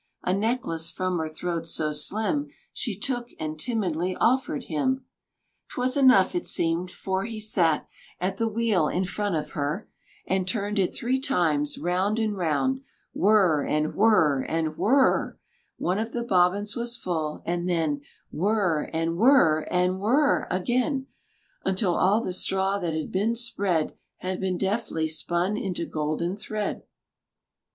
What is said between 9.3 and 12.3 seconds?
of her, And turned it three times round